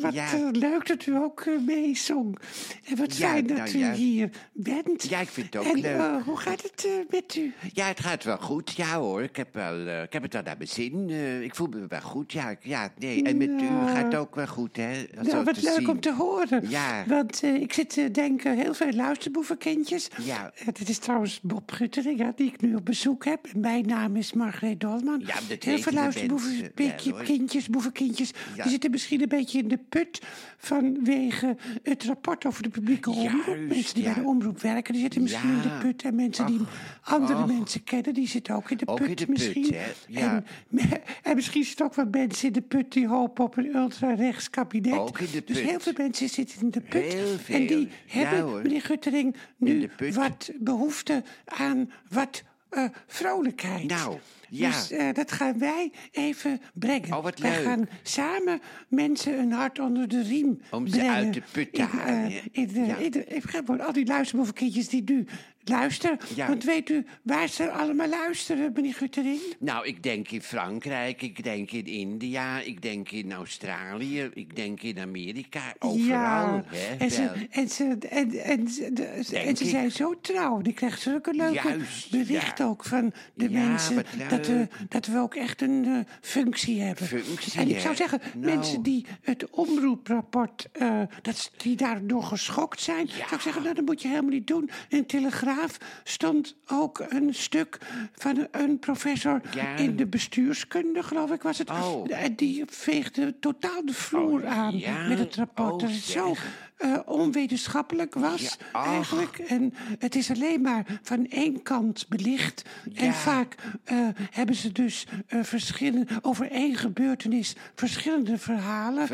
Wat 0.00 0.14
Ja. 0.14 0.32
eh, 0.32 0.48
leuk 0.50 0.86
dat 0.86 1.06
u 1.06 1.14
ook 1.16 1.40
eh, 1.40 1.52
meezong. 1.66 2.38
En 2.84 2.96
wat 2.96 3.16
Ja, 3.16 3.28
fijn 3.28 3.46
dat 3.46 3.56
nou 3.56 3.70
u 3.70 3.78
ja. 3.78 3.92
hier 3.92 4.30
bent. 4.52 5.02
Ja, 5.08 5.20
ik 5.20 5.28
vind 5.28 5.46
het 5.46 5.56
ook 5.56 5.74
en, 5.74 5.80
leuk. 5.80 5.96
eh, 5.96 6.22
hoe 6.24 6.36
gaat 6.36 6.62
het 6.62 6.88
met 7.10 7.34
u? 7.36 7.52
Ja, 7.72 7.86
het 7.86 8.00
gaat 8.00 8.24
wel 8.24 8.36
goed. 8.38 8.72
Ja 8.76 8.98
hoor, 8.98 9.22
ik 9.22 9.36
heb, 9.36 9.54
wel, 9.54 10.02
ik 10.02 10.12
heb 10.12 10.22
het 10.22 10.32
wel 10.32 10.42
naar 10.42 10.56
mijn 10.56 10.68
zin. 10.68 11.10
Ik 11.42 11.54
voel 11.54 11.68
me 11.68 11.86
wel 11.88 12.00
goed. 12.00 12.32
Ja, 12.32 12.54
ja 12.62 12.92
nee. 12.98 13.22
En 13.22 13.36
met 13.36 13.48
u 13.50 13.66
gaat 13.86 14.04
het 14.04 14.14
ook 14.14 14.34
wel 14.34 14.46
goed, 14.46 14.76
hè? 14.76 15.04
Nou, 15.22 15.44
wat 15.44 15.62
leuk 15.62 15.74
zien. 15.74 15.88
om 15.88 16.00
te 16.00 16.12
horen. 16.12 16.68
Ja. 16.68 17.04
Want 17.06 17.42
ik 17.42 17.72
zit 17.72 17.88
te 17.90 18.10
denken, 18.10 18.56
heel 18.58 18.74
veel 18.74 18.92
luisterboevenkindjes. 18.92 20.08
Ja. 20.24 20.52
Dit 20.72 20.88
is 20.88 20.98
trouwens 20.98 21.40
Bob 21.42 21.70
Guttering, 21.72 22.34
die 22.34 22.46
ik 22.46 22.60
nu 22.60 22.74
op 22.74 22.84
bezoek 22.84 23.24
heb. 23.24 23.46
Mijn 23.56 23.86
naam 23.86 24.16
is 24.16 24.32
Margreet 24.32 24.80
Dolman. 24.80 25.22
Ja, 25.26 25.34
dat 25.48 25.62
heel 25.62 25.78
veel 25.78 25.92
luisterboevenkindjes, 25.92 27.68
boevenkindjes. 27.68 28.30
Die 28.54 28.68
zitten 28.70 28.90
misschien 28.90 29.22
een 29.22 29.28
beetje 29.28 29.61
in 29.62 29.68
de 29.68 29.78
put 29.88 30.20
vanwege 30.58 31.56
het 31.82 32.04
rapport 32.04 32.46
over 32.46 32.62
de 32.62 32.68
publieke 32.68 33.10
omroep. 33.10 33.46
Juist, 33.46 33.68
Mensen 33.68 33.94
die 33.94 34.02
ja. 34.04 34.12
bij 34.14 34.22
de 34.22 34.28
omroep 34.28 34.60
werken, 34.60 34.92
die 34.92 35.02
zitten 35.02 35.22
misschien 35.22 35.50
in 35.50 35.60
de 35.62 35.78
put. 35.80 36.02
En 36.02 36.14
mensen 36.14 36.46
die 36.46 36.60
andere 37.02 37.34
ach. 37.38 37.46
mensen 37.46 37.84
kennen, 37.84 38.14
die 38.14 38.28
zitten 38.28 38.54
ook 38.54 38.70
in 38.70 38.76
de 38.76 38.86
Ook 38.86 38.96
put 38.98 39.08
in 39.08 39.14
de 39.16 39.24
put, 39.26 39.28
misschien. 39.28 39.74
hè, 39.74 39.86
ja. 40.08 40.34
En, 40.76 40.90
en 41.22 41.34
misschien 41.34 41.64
zitten 41.64 41.86
ook 41.86 41.94
wat 41.94 42.10
mensen 42.10 42.46
in 42.46 42.52
de 42.52 42.60
put 42.60 42.92
die 42.92 43.06
hopen 43.08 43.44
op 43.44 43.56
een 43.56 43.74
ultra-rechts 43.74 44.50
kabinet. 44.50 44.92
Ook 44.98 45.18
in 45.18 45.26
de 45.32 45.42
Dus 45.44 45.56
put. 45.60 45.68
heel 45.70 45.80
veel 45.80 45.92
mensen 45.96 46.28
zitten 46.28 46.60
in 46.60 46.70
de 46.70 46.80
put. 46.80 47.12
Heel 47.12 47.38
veel. 47.38 47.54
En 47.56 47.66
die 47.66 47.88
hebben, 48.06 48.62
meneer 48.62 48.82
Guttering, 48.82 49.34
In 49.58 49.78
nu 49.78 49.88
put. 49.96 50.14
wat 50.14 50.50
behoefte 50.58 51.22
aan 51.44 51.90
wat 52.08 52.42
eh, 52.68 52.84
vrolijkheid. 53.06 53.84
Nou, 53.84 54.18
ja. 54.58 54.68
Dus 54.70 54.90
eh, 54.90 55.12
dat 55.12 55.32
gaan 55.32 55.58
wij 55.58 55.92
even 56.12 56.60
brengen. 56.74 57.16
Oh, 57.16 57.22
wat 57.22 57.38
wij 57.38 57.50
leuk. 57.56 57.64
gaan 57.64 57.88
samen 58.02 58.60
mensen 58.88 59.38
een 59.38 59.52
hart 59.52 59.78
onder 59.78 60.08
de 60.08 60.22
riem 60.22 60.60
Om 60.70 60.86
ze 60.86 60.96
brengen. 60.96 61.14
uit 61.14 61.34
de 61.34 61.42
put 61.52 61.72
te 61.74 61.82
halen, 61.82 62.24
eh, 62.52 62.86
Ja. 62.86 63.08
de- 63.10 63.24
ik 63.24 63.42
ga 63.44 63.58
gewoon 63.58 63.80
al 63.80 63.92
die 63.92 64.06
luisterboevenkindjes 64.06 64.88
die 64.88 65.02
nu 65.06 65.24
luisteren. 65.64 66.18
Ja. 66.34 66.46
Want 66.48 66.64
weet 66.64 66.88
u 66.90 67.04
waar 67.22 67.48
ze 67.48 67.70
allemaal 67.70 68.08
luisteren, 68.08 68.72
meneer 68.74 68.94
Guttering? 68.94 69.40
Nou, 69.58 69.86
ik 69.86 70.02
denk 70.02 70.30
in 70.30 70.42
Frankrijk, 70.42 71.22
ik 71.22 71.42
denk 71.44 71.70
in 71.70 71.86
India, 71.86 72.60
ik 72.60 72.82
denk 72.82 73.10
in 73.10 73.32
Australië, 73.32 74.30
ik 74.34 74.56
denk 74.56 74.82
in 74.82 74.98
Amerika. 74.98 75.74
Overal, 75.78 76.06
ja, 76.06 76.64
hè? 76.66 76.96
en 76.96 77.10
ze, 77.10 77.30
en 77.50 77.68
ze, 77.68 77.96
en, 78.10 78.30
en, 78.44 78.68
ze- 78.68 78.92
de- 78.92 79.04
en 79.04 79.56
ze 79.56 79.64
ik. 79.64 79.70
zijn 79.70 79.90
zo 79.90 80.20
trouw. 80.20 80.60
Die 80.60 80.72
krijgen 80.72 81.00
zulke 81.00 81.32
leuke 81.34 81.54
Juist, 81.68 82.10
berichten 82.10 82.64
ja. 82.64 82.70
ook 82.70 82.84
van 82.84 83.12
de 83.34 83.50
mensen. 83.50 84.04
wat 84.30 84.41
Dat 84.42 84.50
we, 84.50 84.54
leuk. 84.54 84.90
dat 84.90 85.06
we 85.06 85.18
ook 85.18 85.34
echt 85.34 85.62
een 85.62 85.84
eh, 85.84 86.14
functie 86.20 86.80
hebben. 86.82 87.06
Functie, 87.06 87.60
en 87.60 87.68
ik 87.68 87.80
zou 87.80 87.94
zeggen, 87.94 88.20
Nou. 88.34 88.56
mensen 88.56 88.82
die 88.82 89.06
het 89.22 89.50
omroeprapport, 89.50 90.68
eh, 90.72 91.00
dat, 91.22 91.50
die 91.56 91.76
daardoor 91.76 92.22
geschokt 92.22 92.80
zijn. 92.80 93.08
Zou 93.08 93.34
ik 93.34 93.40
zeggen, 93.40 93.62
nou, 93.62 93.74
dat 93.74 93.84
moet 93.84 94.02
je 94.02 94.08
helemaal 94.08 94.30
niet 94.30 94.46
doen. 94.46 94.70
In 94.88 95.06
Telegraaf 95.06 95.76
stond 96.04 96.56
ook 96.66 97.04
een 97.08 97.34
stuk 97.34 97.78
van 98.14 98.46
een, 98.50 98.78
professor 98.78 99.40
Ja. 99.54 99.76
in 99.76 99.96
de 99.96 100.06
bestuurskunde, 100.06 101.02
geloof 101.02 101.30
ik 101.30 101.42
was 101.42 101.58
het. 101.58 101.70
Oh. 101.70 102.04
Die 102.36 102.62
veegde 102.66 103.38
totaal 103.38 103.84
de 103.86 103.94
vloer 103.94 104.42
Oh, 104.42 104.50
aan 104.50 104.78
ja? 104.78 105.06
met 105.08 105.18
het 105.18 105.34
rapport. 105.34 105.72
Oh, 105.72 105.78
dat 105.78 105.90
het 105.90 105.98
zo 106.02 106.34
eh, 106.82 106.98
onwetenschappelijk 107.04 108.14
was, 108.14 108.56
Ja, 108.72 108.84
eigenlijk. 108.84 109.38
En 109.38 109.74
het 109.98 110.14
is 110.14 110.30
alleen 110.30 110.60
maar 110.60 111.00
van 111.02 111.26
één 111.26 111.62
kant 111.62 112.06
belicht. 112.08 112.62
En 112.94 113.12
vaak 113.14 113.54
eh, 113.84 113.96
hebben 114.30 114.54
ze 114.54 114.72
dus 114.72 115.06
verschillen, 115.28 116.08
over 116.22 116.50
één 116.50 116.76
gebeurtenis 116.76 117.56
verschillende 117.74 118.38
verhalen, 118.38 119.08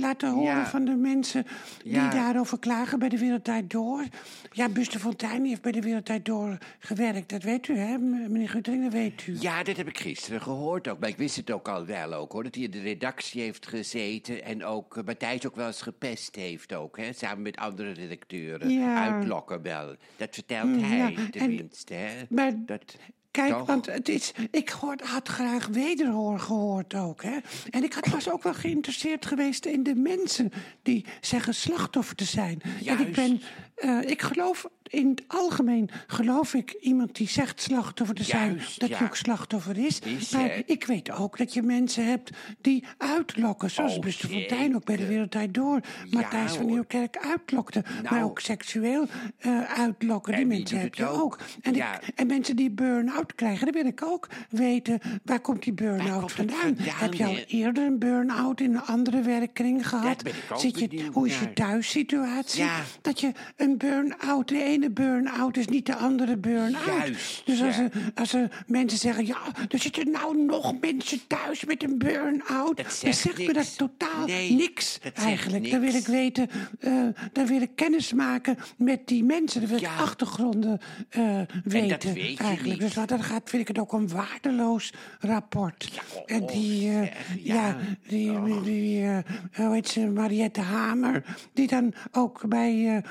laten 0.00 0.30
horen 0.30 0.56
Ja. 0.56 0.66
van 0.66 0.84
de 0.84 0.94
mensen 0.94 1.46
die 1.82 2.08
daarover 2.08 2.58
klagen 2.58 2.98
bij 2.98 3.08
de 3.08 3.18
Wereldtijd 3.18 3.70
Door. 3.70 4.04
Ja, 4.52 4.68
Buster 4.68 5.00
Fontijn 5.00 5.40
die 5.40 5.48
heeft 5.50 5.62
bij 5.62 5.72
de 5.72 5.80
Wereldtijd 5.80 6.24
Door 6.24 6.58
gewerkt. 6.78 7.28
Dat 7.30 7.42
weet 7.42 7.68
u, 7.68 7.78
hè, 7.78 7.98
meneer 7.98 8.48
Guttering, 8.48 8.82
dat 8.82 8.92
weet 8.92 9.26
u. 9.26 9.36
Ja, 9.40 9.62
dat 9.62 9.76
heb 9.76 9.88
ik 9.88 9.98
gisteren 9.98 10.40
gehoord 10.42 10.88
ook. 10.88 10.98
Maar 10.98 11.08
ik 11.08 11.16
wist 11.16 11.36
het 11.36 11.50
ook 11.50 11.68
al 11.68 11.86
wel 11.86 12.12
ook, 12.12 12.32
hoor. 12.32 12.42
Dat 12.42 12.54
hij 12.54 12.64
in 12.64 12.70
de 12.70 12.80
redactie 12.80 13.40
heeft 13.42 13.66
gezeten. 13.66 14.44
En 14.44 14.64
ook 14.64 14.96
uh, 14.96 15.04
Matthijs 15.04 15.46
ook 15.46 15.56
wel 15.56 15.66
eens 15.66 15.82
gepest 15.82 16.36
heeft 16.36 16.57
ook, 16.74 16.96
hè. 16.96 17.12
Samen 17.12 17.42
met 17.42 17.56
andere 17.56 17.92
redacteuren. 17.92 18.70
Ja. 18.70 19.24
Wel. 19.62 19.96
Dat 20.16 20.28
vertelt 20.34 20.64
Mm, 20.68 20.82
hij 20.82 20.96
ja, 20.98 21.10
en- 21.16 21.30
tenminste, 21.30 21.94
hè. 21.94 22.10
maar 22.28 22.52
dat, 22.66 22.96
Kijk, 23.30 23.52
toch? 23.52 23.66
want 23.66 23.86
het 23.86 24.08
is, 24.08 24.32
ik 24.50 24.68
hoor, 24.68 24.96
had 25.04 25.28
graag 25.28 25.66
wederhoor 25.66 26.38
gehoord 26.40 26.94
ook. 26.94 27.22
Hè? 27.22 27.38
En 27.70 27.84
ik 27.84 27.92
had, 27.92 28.06
was 28.08 28.30
ook 28.30 28.42
wel 28.42 28.54
geïnteresseerd 28.54 29.26
geweest 29.26 29.64
in 29.66 29.82
de 29.82 29.94
mensen 29.94 30.52
die 30.82 31.04
zeggen 31.20 31.54
slachtoffer 31.54 32.16
te 32.16 32.24
zijn. 32.24 32.60
En 32.62 32.70
ik 32.78 32.80
Juist. 32.82 33.12
ben, 33.14 33.40
eh, 33.80 33.98
ik 34.10 34.22
geloof, 34.22 34.68
in 34.88 35.08
het 35.08 35.22
algemeen 35.26 35.90
geloof 36.06 36.54
ik 36.54 36.72
iemand 36.80 37.16
die 37.16 37.28
zegt 37.28 37.60
slachtoffer 37.62 38.14
te 38.16 38.22
zijn, 38.24 38.54
Juist, 38.54 38.80
dat 38.80 38.88
ja. 38.88 38.98
je 38.98 39.04
ook 39.04 39.16
slachtoffer 39.16 39.78
is. 39.78 39.98
Is, 39.98 40.30
maar 40.30 40.62
ik 40.66 40.84
weet 40.84 41.10
ook 41.10 41.38
dat 41.38 41.54
je 41.54 41.62
mensen 41.62 42.04
hebt 42.06 42.30
die 42.60 42.84
uitlokken, 42.98 43.70
zoals 43.70 43.94
Oh, 43.96 44.00
Buster. 44.02 44.28
Fontijn 44.28 44.74
ook 44.74 44.84
bij 44.84 44.96
de 44.96 45.06
Wereldtijd 45.06 45.54
Door. 45.54 45.80
Matthijs 46.10 46.52
van. 46.52 46.66
Nieuwkerk 46.66 47.16
uitlokte, 47.16 47.84
maar 48.02 48.12
Nou. 48.12 48.24
ook 48.24 48.40
seksueel 48.40 49.06
eh, 49.38 49.62
uitlokken. 49.62 50.32
Die 50.32 50.42
En 50.42 50.48
mensen 50.48 50.80
heb 50.80 50.94
je 50.94 51.06
ook? 51.06 51.20
ook. 51.22 51.38
En, 51.62 51.74
Ja. 51.74 52.00
ik, 52.00 52.08
en 52.14 52.26
mensen 52.26 52.56
die 52.56 52.70
burn-out 52.70 53.34
krijgen, 53.34 53.64
dan 53.72 53.74
wil 53.82 53.90
ik 53.92 54.02
ook 54.04 54.28
weten, 54.50 55.00
waar 55.24 55.40
komt 55.40 55.62
die 55.62 55.72
burn-out 55.72 56.32
vandaan? 56.32 56.56
vandaan, 56.58 56.84
Heb 56.94 57.14
je 57.14 57.24
al 57.26 57.36
eerder 57.46 57.84
een 57.86 57.98
burn-out 57.98 58.60
in 58.60 58.74
een 58.74 58.82
andere 58.82 59.20
werkkring 59.22 59.88
gehad? 59.88 60.22
Zit 60.56 60.78
je, 60.78 61.08
hoe 61.12 61.26
is 61.26 61.38
je 61.40 61.52
thuissituatie? 61.52 62.64
Dat 63.00 63.20
je 63.20 63.32
een 63.56 63.67
burn-out, 63.76 64.48
de 64.48 64.62
ene 64.62 64.90
burn-out 64.90 65.56
is 65.56 65.66
niet 65.66 65.86
de 65.86 65.94
andere 65.96 66.36
burn-out. 66.36 66.86
Juist, 66.86 67.42
Dus 67.46 67.62
als, 67.62 67.76
ja. 67.76 67.82
er, 67.82 67.90
als 68.14 68.32
er 68.32 68.64
mensen 68.66 68.98
zeggen, 68.98 69.26
ja, 69.26 69.38
er 69.68 69.78
zitten 69.78 70.10
nou 70.10 70.36
nog 70.44 70.80
mensen 70.80 71.20
thuis 71.26 71.64
met 71.64 71.82
een 71.82 71.98
burn-out. 71.98 72.76
Dat 72.76 72.86
Dan 72.86 72.94
zegt 72.94 73.16
zegt 73.18 73.38
me 73.38 73.52
dat 73.52 73.76
totaal 73.78 74.26
Nee, 74.26 74.52
niks 74.52 74.98
dat 75.02 75.12
zegt 75.14 75.26
eigenlijk. 75.26 75.70
Dan 75.70 75.80
wil 75.80 75.94
ik 75.94 76.06
weten, 76.06 76.48
eh, 76.80 76.92
dan 77.32 77.46
wil 77.46 77.60
ik 77.62 77.70
kennis 77.74 78.12
maken 78.12 78.56
met 78.76 79.06
die 79.06 79.24
mensen. 79.24 79.60
Dan 79.60 79.68
wil 79.68 79.78
ik 79.78 79.84
Ja. 79.84 79.96
achtergronden 79.96 80.80
eh, 81.08 81.40
weten 81.64 81.88
dat 81.88 82.02
weet 82.02 82.38
je 82.38 82.44
eigenlijk. 82.44 82.62
niet. 82.62 82.80
Dus 82.80 82.94
wat 82.94 83.08
dat 83.08 83.22
gaat, 83.22 83.50
vind 83.50 83.62
ik 83.62 83.68
het 83.68 83.78
ook 83.78 83.92
een 83.92 84.08
waardeloos 84.08 84.92
rapport. 85.20 85.90
Ja, 85.92 86.02
oh, 86.14 86.22
en 86.26 86.46
die, 86.46 86.90
eh, 86.90 87.44
ja. 87.44 87.76
die, 88.08 88.42
die, 88.42 88.60
die, 88.62 89.06
hoe 89.54 89.74
heet 89.74 89.88
ze, 89.88 90.00
Mariette 90.00 90.60
Hamer, 90.60 91.24
die 91.52 91.66
dan 91.66 91.94
ook 92.12 92.48
bij, 92.48 93.02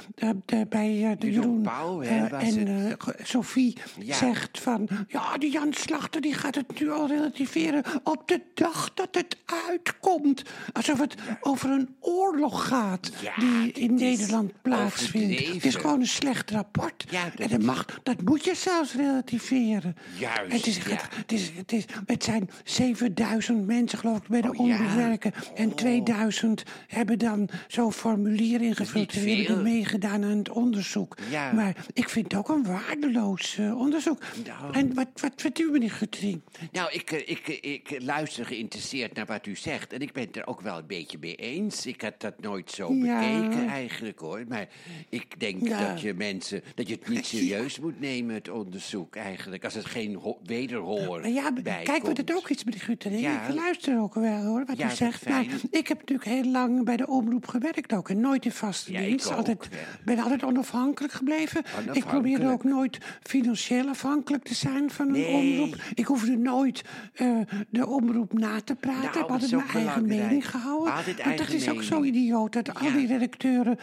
bij 0.70 1.04
eh, 1.04 1.12
de 1.20 1.32
Jeroen 1.32 1.32
Jeroen 1.32 1.62
Pauw, 1.62 2.00
hè, 2.02 2.26
eh, 2.26 2.48
en 2.48 2.68
eh, 2.68 2.94
Sophie 3.24 3.78
Ja. 4.00 4.16
zegt 4.16 4.60
van, 4.60 4.88
ja, 5.08 5.38
die 5.38 5.52
Jan 5.52 5.74
Slachter 5.74 6.22
die 6.22 6.34
gaat 6.34 6.56
het 6.56 6.80
nu 6.80 6.92
al 6.92 7.08
relativeren 7.08 7.84
op 8.04 8.28
de 8.28 8.42
dag 8.54 8.94
dat 8.94 9.08
het 9.12 9.38
uitkomt. 9.68 10.44
Alsof 10.74 11.00
het 11.00 11.16
over 11.42 11.70
een 11.70 11.96
oorlog 12.00 12.68
gaat 12.68 13.12
Ja, 13.22 13.34
die 13.38 13.72
in 13.72 13.94
Nederland 13.94 14.52
plaatsvindt. 14.62 15.54
Het 15.54 15.66
is 15.66 15.76
gewoon 15.76 16.00
een 16.00 16.08
slecht 16.08 16.52
rapport. 16.52 17.06
En 17.38 17.50
dat, 17.50 17.62
mag, 17.62 17.86
dat 18.04 18.22
moet 18.22 18.46
je 18.46 18.56
zelfs 18.56 18.94
relativeren. 18.94 19.96
Juist, 20.20 20.52
het, 20.52 20.66
is, 20.68 20.78
het, 20.78 21.02
het, 21.16 21.32
is, 21.32 21.52
het, 21.56 21.72
is, 21.72 21.86
het 22.06 22.24
zijn 22.24 22.50
7000 22.64 23.66
mensen, 23.66 24.00
geloof 24.00 24.18
ik, 24.18 24.28
bij 24.28 24.42
de 24.42 24.50
Oh, 24.50 24.60
omroep 24.60 24.88
ja. 24.88 24.96
werken. 24.96 25.34
En 25.56 25.76
2000 25.76 26.64
hebben 26.88 27.20
dan 27.20 27.50
zo'n 27.68 27.94
formulier 27.94 28.62
ingevuld. 28.62 29.14
Die 29.14 29.46
hebben 29.46 29.64
meegedaan 29.64 30.24
aan 30.24 30.37
onderzoek. 30.46 31.18
Ja. 31.30 31.52
Maar 31.52 31.76
ik 31.94 32.10
vind 32.10 32.32
het 32.32 32.40
ook 32.40 32.50
een 32.50 32.64
waardeloos 32.66 33.58
eh, 33.58 33.78
onderzoek. 33.80 34.22
Nou. 34.46 34.74
En 34.74 34.94
wat, 34.94 35.08
wat 35.22 35.32
vindt 35.36 35.60
u, 35.60 35.72
meneer 35.72 35.92
Guttering? 35.92 36.42
Nou, 36.72 36.92
ik, 36.92 37.12
eh, 37.12 37.30
ik, 37.30 37.48
eh, 37.48 37.72
ik 37.74 38.02
luister 38.04 38.46
geïnteresseerd 38.46 39.14
naar 39.14 39.26
wat 39.26 39.46
u 39.46 39.56
zegt. 39.56 39.94
En 39.94 40.02
ik 40.02 40.14
ben 40.14 40.24
het 40.24 40.36
er 40.38 40.48
ook 40.48 40.62
wel 40.62 40.78
een 40.78 40.88
beetje 40.88 41.18
mee 41.20 41.36
eens. 41.36 41.86
Ik 41.86 42.02
had 42.02 42.14
dat 42.18 42.42
nooit 42.42 42.72
zo 42.72 42.94
Ja. 42.94 43.20
bekeken 43.20 43.68
eigenlijk 43.68 44.20
hoor. 44.20 44.44
Maar 44.48 44.68
ik 45.10 45.40
denk 45.40 45.68
Ja. 45.68 45.88
dat 45.88 46.02
je 46.02 46.14
mensen. 46.14 46.62
dat 46.76 46.88
je 46.88 46.94
het 46.94 47.08
niet 47.10 47.26
serieus 47.36 47.80
moet 47.80 48.00
nemen, 48.00 48.36
het 48.36 48.50
onderzoek 48.50 49.16
eigenlijk. 49.16 49.64
Als 49.64 49.74
het 49.74 49.86
geen 49.86 50.16
ho- 50.16 50.40
wederhoor 50.44 51.20
Nou 51.22 51.34
ja, 51.34 51.52
bij 51.54 51.84
kijk, 51.84 52.02
komt. 52.04 52.18
het 52.18 52.34
ook 52.36 52.50
is, 52.50 52.64
meneer 52.64 52.80
Guttering. 52.82 53.22
Ja. 53.22 53.48
Ik 53.48 53.56
luister 53.56 54.00
ook 54.00 54.14
wel, 54.14 54.44
hoor, 54.44 54.66
wat 54.66 54.80
u 54.80 54.90
zegt. 54.96 55.30
Maar 55.30 55.44
fijn. 55.44 55.60
ik 55.72 55.88
heb 55.88 55.98
natuurlijk 56.00 56.30
heel 56.30 56.52
lang 56.52 56.86
bij 56.86 56.98
de 56.98 57.08
omroep 57.08 57.48
gewerkt 57.48 57.94
ook. 57.94 58.10
En 58.10 58.20
nooit 58.20 58.46
in 58.46 58.52
vaste 58.52 58.92
dienst. 58.92 59.28
ook, 59.32 59.38
altijd 59.38 59.68
bij 60.06 60.16
ben 60.18 60.32
altijd 60.32 60.44
onafhankelijk 60.52 61.14
gebleven. 61.14 61.60
Ik 61.60 61.66
Onafhankelijk. 61.68 62.06
probeerde 62.08 62.48
ook 62.50 62.64
nooit 62.64 62.98
financieel 63.24 63.88
afhankelijk 63.88 64.44
te 64.44 64.54
zijn 64.56 64.90
van 64.92 65.06
een 65.06 65.12
Nee. 65.12 65.60
omroep. 65.60 65.76
Ik 65.94 66.06
hoefde 66.06 66.38
nooit 66.38 66.82
eh, 67.14 67.38
de 67.70 67.88
omroep 67.88 68.34
na 68.34 68.62
te 68.62 68.76
praten. 68.76 69.00
Nou, 69.02 69.08
ik 69.14 69.20
heb 69.20 69.30
altijd 69.30 69.52
mijn 69.52 69.64
eigen 69.64 69.84
belangrijk. 69.84 70.22
mening 70.28 70.50
gehouden. 70.50 70.94
Altijd 70.94 71.24
Want 71.24 71.38
dat 71.38 71.50
is 71.50 71.70
ook 71.70 71.84
zo 71.84 72.04
idioot 72.04 72.54
dat 72.54 72.80
al 72.80 72.92
die 72.92 73.08
redacteuren 73.08 73.78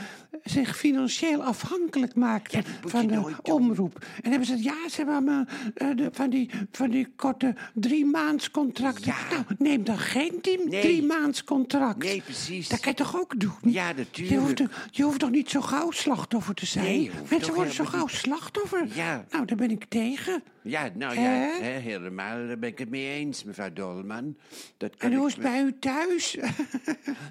zich 0.45 0.77
financieel 0.77 1.43
afhankelijk 1.43 2.15
maakten 2.15 2.59
Ja, 2.83 2.89
van 2.89 3.03
je 3.03 3.09
de 3.09 3.15
nooit 3.15 3.37
doen. 3.43 3.55
omroep. 3.55 4.05
En 4.23 4.31
hebben 4.31 4.47
ze 4.49 4.53
het, 4.55 4.63
ja, 4.65 4.89
ze 4.89 4.97
hebben 4.97 5.25
me 5.25 5.45
eh, 5.75 5.89
de, 5.97 6.09
van, 6.13 6.31
die, 6.31 6.51
van 6.73 6.91
die 6.91 7.13
korte 7.17 7.55
drie 7.75 8.05
maands 8.07 8.51
contracten. 8.51 9.05
Ja. 9.07 9.17
Nou, 9.31 9.45
neem 9.59 9.85
dan 9.85 9.99
geen 9.99 10.39
drie, 10.41 10.69
Nee. 10.69 10.81
drie 10.81 11.03
maands 11.03 11.45
contract. 11.45 12.03
Nee, 12.03 12.21
precies. 12.23 12.69
Dat 12.69 12.81
kan 12.81 12.91
je 12.91 12.97
toch 12.97 13.17
ook 13.21 13.41
doen? 13.41 13.53
Ja, 13.63 13.89
Je 13.89 13.95
natuurlijk. 13.97 14.41
hoeft, 14.41 14.57
toch- 14.57 14.87
je 14.91 15.03
hoeft 15.03 15.19
toch 15.19 15.31
niet 15.31 15.51
zo 15.51 15.61
gauw 15.61 15.91
slachtoffer 16.25 16.55
te 16.55 16.67
zijn? 16.67 16.85
Nee, 16.85 17.11
Mensen 17.31 17.55
worden 17.55 17.73
zo 17.73 17.85
gauw 17.85 18.07
slachtoffer. 18.07 18.87
Ja. 18.95 19.25
Nou, 19.31 19.45
daar 19.45 19.57
ben 19.57 19.71
ik 19.71 19.85
tegen. 19.85 20.43
Ja, 20.63 20.91
nou 20.95 21.15
ja, 21.21 21.59
hè, 21.61 21.79
helemaal 21.79 22.47
daar 22.47 22.59
ben 22.59 22.69
ik 22.69 22.79
het 22.79 22.91
mee 22.91 23.09
eens, 23.09 23.45
mevrouw 23.45 23.73
Dolman. 23.73 24.37
Dat 24.77 24.97
kan 24.97 25.11
En 25.11 25.17
hoe 25.17 25.27
is 25.27 25.33
het 25.33 25.43
bij 25.43 25.63
u 25.63 25.79
thuis? 25.79 26.37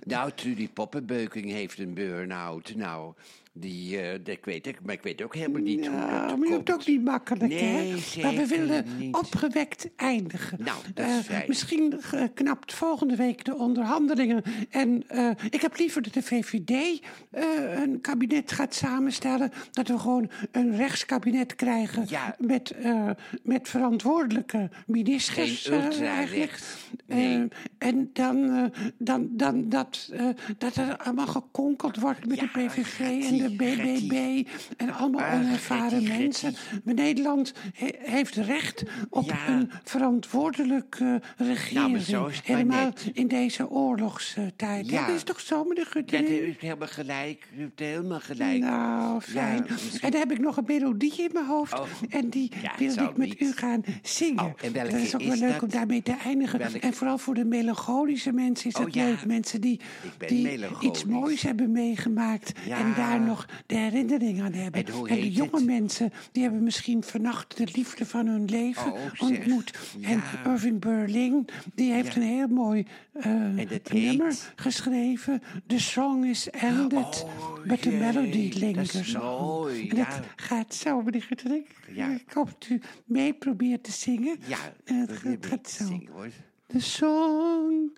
Nou, 0.04 0.32
Trudy 0.36 0.70
Poppenbeuking 0.70 1.52
heeft 1.52 1.80
een 1.80 1.94
burn-out. 1.94 2.76
Nou, 2.76 3.14
die, 3.56 4.00
eh, 4.00 4.20
dat 4.24 4.38
weet 4.42 4.68
ik, 4.68 4.80
maar 4.86 4.94
ik 4.94 5.02
weet 5.04 5.22
ook 5.24 5.36
helemaal 5.36 5.62
niet 5.62 5.88
hoe 5.88 5.96
dat 6.00 6.10
maar 6.10 6.48
je 6.48 6.54
hebt 6.54 6.70
komt. 6.70 6.72
ook 6.72 6.88
niet 6.88 7.04
makkelijk, 7.04 7.48
Nee, 7.54 7.94
hè? 8.16 8.22
Maar 8.22 8.34
we 8.36 8.48
willen 8.48 8.86
niet. 9.00 9.16
opgewekt 9.16 9.90
eindigen. 9.96 10.58
Nou, 10.64 10.78
dat 10.94 11.06
is 11.08 11.12
Eh, 11.18 11.24
fijn. 11.24 11.44
Misschien 11.48 12.00
eh, 12.12 12.24
knapt 12.34 12.74
volgende 12.74 13.16
week 13.16 13.44
de 13.46 13.56
onderhandelingen. 13.56 14.44
En 14.70 15.04
eh, 15.08 15.30
ik 15.50 15.62
heb 15.62 15.78
liever 15.78 16.02
dat 16.02 16.14
de 16.14 16.22
VVD 16.22 17.02
eh, 17.32 17.44
een 17.82 18.02
kabinet 18.02 18.52
gaat 18.52 18.74
samenstellen. 18.74 19.52
Dat 19.72 19.88
we 19.88 20.00
gewoon 20.00 20.30
een 20.52 20.76
rechtskabinet 20.76 21.56
krijgen. 21.56 22.06
Ja. 22.08 22.36
Met, 22.40 22.72
eh, 22.72 23.10
met 23.44 23.70
verantwoordelijke 23.70 24.70
ministers. 24.88 25.70
Eh, 25.70 26.02
eigenlijk. 26.02 26.60
Nee. 27.08 27.36
Eh, 27.38 27.44
en 27.90 28.10
dan, 28.14 28.50
eh, 28.50 28.64
dan, 28.98 29.28
dan 29.32 29.70
dat, 29.70 30.10
eh, 30.14 30.26
dat 30.58 30.76
er 30.76 30.98
allemaal 30.98 31.28
gekonkeld 31.28 31.98
wordt 32.00 32.26
met 32.28 32.40
Ja, 32.40 32.44
de 32.54 32.66
PVV 32.66 33.00
en 33.00 33.43
de 33.50 33.56
BBB. 33.56 34.48
En 34.78 34.94
allemaal 34.94 35.22
Ah, 35.22 35.34
onervaren 35.40 36.04
mensen. 36.08 36.56
Maar 36.84 36.94
Nederland 36.94 37.54
he- 37.74 37.96
heeft 38.00 38.36
recht 38.36 38.84
op 39.10 39.26
Ja. 39.26 39.48
een 39.48 39.72
verantwoordelijke 39.84 41.22
regering. 41.38 41.74
Nou, 41.80 41.92
maar 41.92 42.00
zo 42.00 42.26
is 42.26 42.36
het 42.36 42.48
maar 42.48 42.58
Helemaal 42.58 42.84
net. 42.86 43.10
in 43.14 43.28
deze 43.28 43.70
oorlogstijd. 43.70 44.90
Ja. 44.90 45.06
Dat 45.08 45.16
is 45.16 45.24
toch 45.24 45.40
zo, 45.40 45.64
meneer 45.64 45.84
Ja, 45.86 45.90
Guttering? 45.92 46.30
u 46.30 46.56
helemaal 46.60 46.88
gelijk. 46.88 47.48
U 47.56 47.60
heeft 47.60 47.80
helemaal 47.80 48.20
gelijk. 48.20 48.60
Nou, 48.60 49.22
fijn. 49.22 49.66
En 50.02 50.12
dan 50.12 50.20
heb 50.20 50.32
ik 50.32 50.40
nog 50.40 50.58
een 50.58 50.64
melodie 50.68 51.14
in 51.18 51.30
mijn 51.34 51.46
hoofd. 51.46 51.74
Oh. 51.80 51.86
En 52.10 52.30
die 52.30 52.52
wilde 52.78 52.94
zou 52.94 53.10
ik 53.10 53.18
met 53.18 53.28
niet. 53.30 53.42
u 53.42 53.52
gaan 53.52 53.82
zingen. 54.02 54.44
Oh, 54.44 54.52
en 54.62 54.72
dat 54.74 54.94
is 54.94 55.16
ook 55.16 55.22
wel 55.22 55.32
is 55.34 55.40
leuk 55.40 55.52
dat? 55.52 55.62
om 55.64 55.70
daarmee 55.70 56.02
te 56.04 56.16
eindigen. 56.26 56.60
Welke? 56.60 56.80
En 56.80 56.94
vooral 56.94 57.18
voor 57.18 57.34
de 57.34 57.46
melancholische 57.46 58.32
mensen 58.32 58.70
is 58.70 58.76
Oh, 58.76 58.84
dat 58.84 58.94
ja. 58.94 59.04
leuk. 59.06 59.26
Mensen 59.26 59.62
die, 59.62 59.80
die 60.28 60.60
iets 60.82 61.06
moois 61.06 61.42
hebben 61.42 61.72
meegemaakt. 61.72 62.52
En 62.70 62.94
daar 62.96 63.22
nog 63.22 63.33
de 63.66 63.76
herinnering 63.76 64.42
aan 64.42 64.54
hebben. 64.54 64.86
En 64.86 65.06
de 65.06 65.32
jonge 65.32 65.50
het? 65.56 65.66
mensen 65.66 66.12
die 66.32 66.44
hebben 66.44 66.64
misschien 66.64 67.04
vannacht 67.04 67.58
de 67.58 67.68
liefde 67.74 68.06
van 68.06 68.28
hun 68.28 68.46
leven 68.46 68.92
Oh, 68.94 69.00
ontmoet. 69.20 69.78
En. 70.02 70.22
Irving 70.46 70.80
Berlin, 70.80 71.46
die 71.76 71.92
heeft 71.94 72.14
Ja. 72.14 72.22
een 72.22 72.28
heel 72.28 72.48
mooi 72.48 72.86
dat 73.14 73.92
nummer 73.94 74.28
heet? 74.28 74.52
geschreven. 74.56 75.42
The 75.68 75.80
song 75.80 76.24
is 76.26 76.50
ended, 76.50 77.26
Oh, 77.26 77.66
but 77.68 77.82
the 77.82 77.90
melody 77.92 78.44
dat 78.50 78.54
is 78.54 78.60
lingers 78.60 79.16
on. 79.16 79.22
mooi, 79.22 79.90
En 79.90 79.96
dat 79.96 80.20
gaat 80.36 80.74
zo, 80.74 81.02
meneer 81.02 81.22
Guttering. 81.22 81.66
Ja. 81.94 82.10
Ik 82.10 82.32
hoop 82.34 82.46
dat 82.60 82.70
u 82.70 82.82
mee 83.06 83.34
probeert 83.34 83.84
te 83.84 83.92
zingen. 83.92 84.38
Ja, 84.48 84.58
En 84.84 84.96
het 85.00 85.10
dat 85.42 85.46
gaat, 85.46 85.70
zo. 85.70 85.86
zingen, 85.86 86.12
hoor. 86.12 86.28
The 86.68 86.80
song 86.80 87.98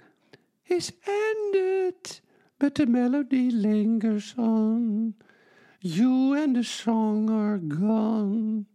is 0.63 0.91
ended, 1.01 2.21
but 2.57 2.73
the 2.73 2.85
melody 2.85 3.47
lingers 3.51 4.33
on. 4.37 5.15
You 5.87 6.33
and 6.33 6.55
the 6.55 6.63
song 6.63 7.29
are 7.29 7.59
gone, 7.59 8.65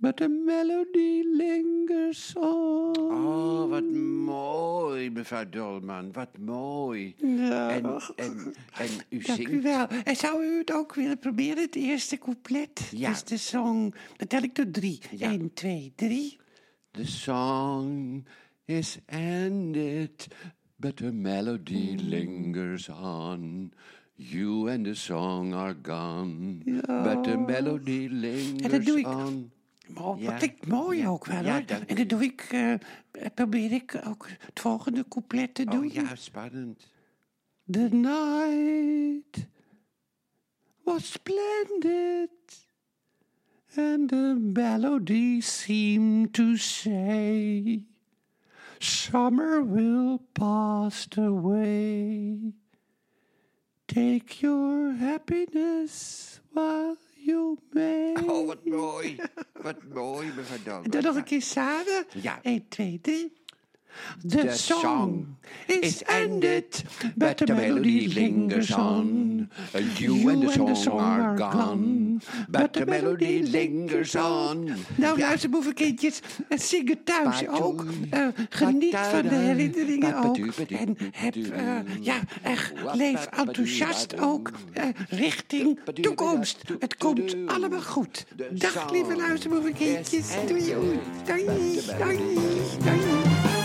but 0.00 0.16
the 0.16 0.28
melody 0.28 1.22
lingers 1.22 2.34
on. 2.36 2.96
Oh, 2.96 3.70
wat 3.70 3.84
mooi, 4.26 5.10
mevrouw 5.10 5.48
Dolman. 5.48 6.12
Wat 6.12 6.38
mooi. 6.38 7.14
Ja. 7.16 7.70
En, 7.70 7.84
en, 8.16 8.54
en 8.72 8.88
u 9.08 9.18
Dank 9.18 9.38
u 9.38 9.44
zingt... 9.44 9.62
wel. 9.62 9.86
En 9.88 10.16
zou 10.16 10.44
u 10.44 10.58
het 10.58 10.72
ook 10.72 10.94
willen 10.94 11.18
proberen, 11.18 11.62
het 11.62 11.76
eerste 11.76 12.18
couplet? 12.18 12.90
Ja. 12.90 13.10
Dus 13.10 13.24
de 13.24 13.36
song, 13.36 13.94
dan 14.16 14.26
tel 14.26 14.42
ik 14.42 14.54
tot 14.54 14.72
drie. 14.72 15.00
Ja. 15.10 15.30
Eén, 15.30 15.50
twee, 15.54 15.92
drie. 15.96 16.38
The 16.90 17.06
song 17.06 18.24
is 18.64 18.98
ended, 19.06 20.26
but 20.76 20.96
the 20.96 21.12
melody 21.12 21.96
lingers 21.96 22.88
on. 22.88 23.72
You 24.30 24.70
and 24.70 24.84
the 24.84 24.94
song 24.94 25.54
are 25.54 25.74
gone, 25.82 26.62
but 26.86 27.24
the 27.24 27.36
melody 27.36 28.08
lingers 28.08 28.84
doe 28.84 28.98
ik. 28.98 29.06
on. 29.06 29.50
Oh, 29.94 30.20
Ja. 30.20 30.30
Dat 30.30 30.38
klinkt 30.38 30.66
mooi 30.66 30.98
Ja. 30.98 31.08
ook 31.08 31.26
wel 31.26 31.42
hoor. 31.44 31.62
En 31.86 31.96
dan 31.96 32.06
doe 32.06 32.22
ik, 32.22 32.40
eh, 32.50 32.74
probeer 33.34 33.72
ik 33.72 34.00
ook 34.06 34.28
het 34.38 34.60
volgende 34.60 35.04
couplet 35.08 35.54
te 35.54 35.64
doen. 35.64 35.84
Oh 35.86 35.92
ja, 35.92 36.14
spannend. 36.14 36.86
The 37.70 37.88
night 37.90 39.46
was 40.84 41.12
splendid, 41.12 42.30
and 43.76 44.08
the 44.08 44.50
melody 44.54 45.40
seemed 45.40 46.32
to 46.32 46.56
say, 46.56 47.84
Summer 48.78 49.64
will 49.72 50.18
pass 50.32 51.06
away. 51.16 52.38
Take 53.92 54.40
your 54.40 54.92
happiness 54.92 56.40
while 56.54 56.96
you 57.20 57.58
may. 57.74 58.14
Oh, 58.26 58.46
wat 58.46 58.64
mooi. 58.64 59.18
Wat 59.62 59.76
mooi, 59.94 60.32
mevrouw. 60.36 60.82
Dan 60.82 61.02
nog 61.02 61.16
een 61.16 61.24
keer 61.24 61.42
samen. 61.42 62.04
Ja. 62.22 62.38
1, 62.42 62.68
2, 62.68 62.98
3. 63.02 63.32
The, 64.26 64.36
The 64.36 64.56
song 64.56 64.80
song 64.80 65.36
is 65.66 66.02
ended, 66.02 66.84
but 67.16 67.36
the 67.36 67.54
melody 67.54 68.08
lingers 68.08 68.72
on. 68.72 69.50
You 69.98 70.30
and 70.30 70.42
the 70.42 70.74
song 70.74 71.00
are 71.00 71.36
gone, 71.36 72.01
but 72.48 72.72
the 72.72 72.86
melody 72.86 73.42
lingers 73.50 74.14
on. 74.14 74.70
Nou, 74.94 75.18
luister, 75.18 75.50
boevenkindjes, 75.50 76.20
en 76.48 76.58
zing 76.58 76.88
het 76.88 77.06
thuis 77.06 77.48
ook. 77.48 77.84
Eh, 78.10 78.26
geniet 78.48 78.96
van 78.96 79.22
de 79.22 79.34
herinneringen 79.34 80.24
ook. 80.24 80.36
En 80.68 80.96
heb, 81.12 81.34
eh, 81.34 81.76
ja, 82.00 82.20
echt, 82.42 82.72
leef 82.92 83.26
enthousiast 83.26 84.20
ook 84.20 84.50
eh, 84.72 84.84
richting 85.08 85.78
toekomst. 86.00 86.62
Het 86.78 86.96
komt 86.96 87.36
allemaal 87.46 87.82
goed. 87.82 88.26
Dag, 88.50 88.90
lieve 88.90 89.16
luisterboevenkindjes. 89.16 90.12
is 90.12 90.28
Doei, 90.46 90.64
doei, 90.64 91.00
doei, 91.24 91.44
doei. 91.98 93.61